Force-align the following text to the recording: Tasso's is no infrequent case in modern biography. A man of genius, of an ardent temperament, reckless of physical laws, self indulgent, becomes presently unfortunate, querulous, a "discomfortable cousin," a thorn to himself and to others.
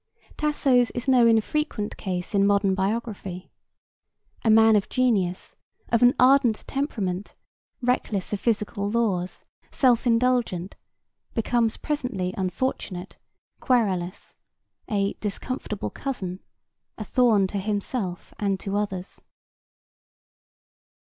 Tasso's 0.35 0.89
is 0.97 1.07
no 1.07 1.27
infrequent 1.27 1.95
case 1.95 2.33
in 2.33 2.47
modern 2.47 2.73
biography. 2.73 3.51
A 4.43 4.49
man 4.49 4.75
of 4.75 4.89
genius, 4.89 5.55
of 5.89 6.01
an 6.01 6.15
ardent 6.19 6.65
temperament, 6.65 7.35
reckless 7.83 8.33
of 8.33 8.39
physical 8.39 8.89
laws, 8.89 9.45
self 9.69 10.07
indulgent, 10.07 10.75
becomes 11.35 11.77
presently 11.77 12.33
unfortunate, 12.35 13.19
querulous, 13.59 14.35
a 14.89 15.13
"discomfortable 15.19 15.91
cousin," 15.91 16.39
a 16.97 17.03
thorn 17.03 17.45
to 17.45 17.59
himself 17.59 18.33
and 18.39 18.59
to 18.59 18.75
others. 18.77 19.21